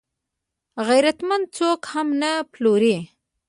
غیرتمند 0.87 1.45
څوک 1.57 1.81
هم 1.91 2.07
نه 2.21 2.31
پلوري 2.53 2.97